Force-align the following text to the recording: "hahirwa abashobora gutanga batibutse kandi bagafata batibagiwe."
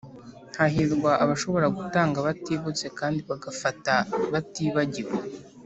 "hahirwa 0.57 1.11
abashobora 1.23 1.67
gutanga 1.77 2.17
batibutse 2.27 2.85
kandi 2.99 3.19
bagafata 3.29 3.93
batibagiwe." 4.33 5.13